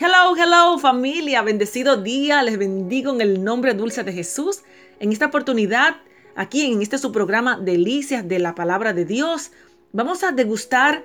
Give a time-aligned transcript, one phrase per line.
[0.00, 4.62] Hello, hello familia, bendecido día, les bendigo en el nombre dulce de Jesús.
[5.00, 5.96] En esta oportunidad,
[6.36, 9.50] aquí en este su programa Delicias de la Palabra de Dios,
[9.92, 11.04] vamos a degustar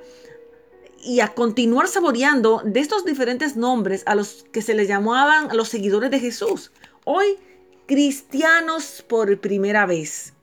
[1.04, 5.56] y a continuar saboreando de estos diferentes nombres a los que se les llamaban a
[5.56, 6.72] los seguidores de Jesús.
[7.04, 7.40] Hoy,
[7.88, 10.34] cristianos por primera vez.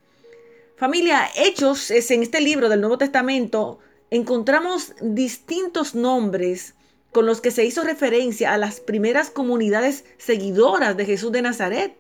[0.75, 3.79] Familia, Hechos es en este libro del Nuevo Testamento,
[4.11, 6.75] encontramos distintos nombres
[7.12, 11.96] con los que se hizo referencia a las primeras comunidades seguidoras de Jesús de Nazaret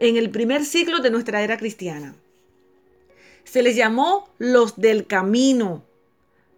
[0.00, 2.14] en el primer siglo de nuestra era cristiana.
[3.44, 5.84] Se les llamó los del camino,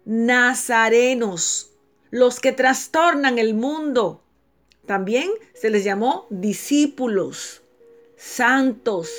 [0.05, 1.71] nazarenos,
[2.11, 4.21] los que trastornan el mundo.
[4.85, 7.61] También se les llamó discípulos,
[8.15, 9.09] santos,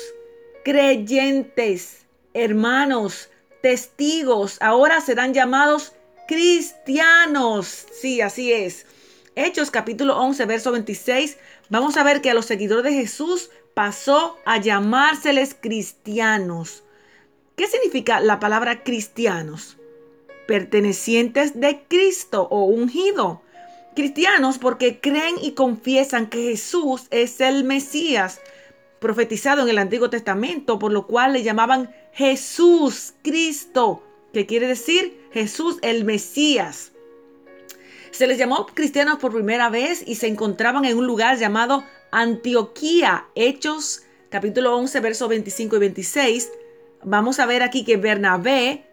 [0.65, 3.29] creyentes, hermanos,
[3.61, 4.57] testigos.
[4.61, 5.93] Ahora serán llamados
[6.29, 7.87] cristianos.
[7.91, 8.85] Sí, así es.
[9.35, 11.37] Hechos capítulo 11, verso 26.
[11.69, 16.83] Vamos a ver que a los seguidores de Jesús pasó a llamárseles cristianos.
[17.55, 19.77] ¿Qué significa la palabra cristianos?
[20.47, 23.41] Pertenecientes de Cristo o ungido.
[23.95, 28.39] Cristianos porque creen y confiesan que Jesús es el Mesías,
[28.99, 35.19] profetizado en el Antiguo Testamento, por lo cual le llamaban Jesús Cristo, que quiere decir
[35.31, 36.91] Jesús el Mesías.
[38.11, 43.27] Se les llamó cristianos por primera vez y se encontraban en un lugar llamado Antioquía,
[43.35, 46.51] Hechos capítulo 11, versos 25 y 26.
[47.03, 48.85] Vamos a ver aquí que Bernabé,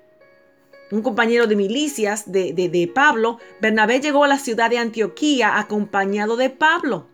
[0.91, 5.59] un compañero de milicias de, de, de Pablo, Bernabé llegó a la ciudad de Antioquía
[5.59, 7.09] acompañado de Pablo.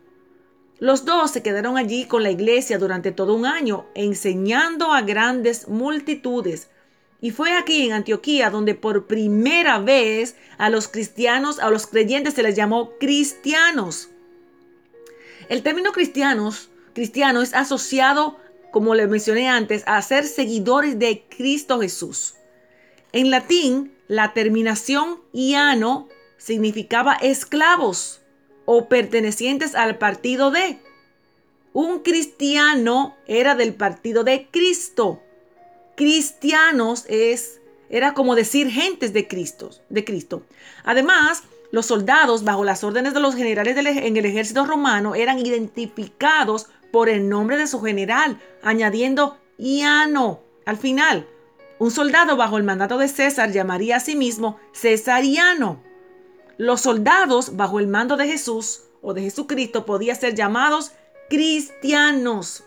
[0.79, 5.67] Los dos se quedaron allí con la iglesia durante todo un año, enseñando a grandes
[5.67, 6.69] multitudes.
[7.23, 12.33] Y fue aquí en Antioquía donde por primera vez a los cristianos, a los creyentes
[12.33, 14.09] se les llamó cristianos.
[15.47, 18.37] El término cristianos, cristiano es asociado,
[18.73, 22.33] como les mencioné antes, a ser seguidores de Cristo Jesús.
[23.13, 28.21] En latín, la terminación iano significaba esclavos
[28.65, 30.77] o pertenecientes al partido de.
[31.71, 35.21] Un cristiano era del partido de Cristo
[35.95, 37.59] cristianos es
[37.89, 40.43] era como decir gentes de Cristo, de Cristo.
[40.83, 46.67] Además, los soldados bajo las órdenes de los generales en el ejército romano eran identificados
[46.91, 51.27] por el nombre de su general, añadiendo Iano al final.
[51.79, 55.83] Un soldado bajo el mandato de César llamaría a sí mismo Cesariano.
[56.57, 60.93] Los soldados bajo el mando de Jesús o de Jesucristo podían ser llamados
[61.29, 62.63] cristianos.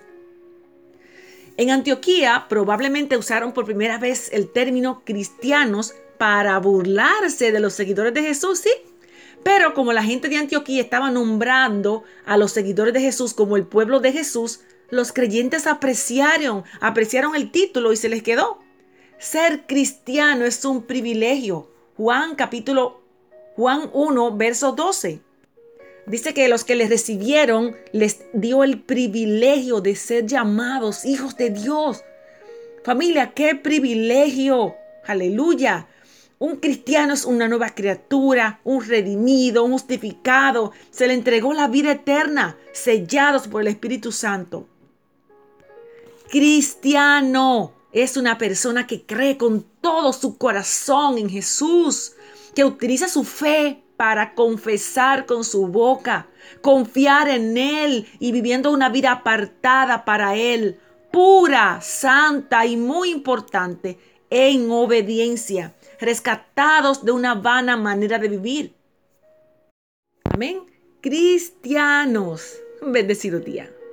[1.59, 8.13] En Antioquía probablemente usaron por primera vez el término cristianos para burlarse de los seguidores
[8.13, 8.71] de Jesús, sí.
[9.43, 13.67] Pero como la gente de Antioquía estaba nombrando a los seguidores de Jesús como el
[13.67, 18.59] pueblo de Jesús, los creyentes apreciaron, apreciaron el título y se les quedó.
[19.19, 21.71] Ser cristiano es un privilegio.
[21.97, 23.01] Juan capítulo
[23.57, 25.23] Juan 1, verso 12.
[26.07, 31.51] Dice que los que les recibieron les dio el privilegio de ser llamados hijos de
[31.51, 32.05] Dios.
[32.85, 34.77] Familia, qué privilegio.
[35.05, 35.89] Aleluya.
[36.39, 40.71] Un cristiano es una nueva criatura, un redimido, un justificado.
[40.93, 44.69] Se le entregó la vida eterna, sellados por el Espíritu Santo.
[46.31, 52.13] Cristiano es una persona que cree con todo su corazón en Jesús,
[52.55, 56.29] que utiliza su fe para confesar con su boca,
[56.61, 60.79] confiar en Él y viviendo una vida apartada para Él,
[61.11, 63.99] pura, santa y muy importante,
[64.29, 68.75] en obediencia, rescatados de una vana manera de vivir.
[70.25, 70.63] Amén.
[71.01, 72.59] Cristianos.
[72.83, 73.76] Bendecido día.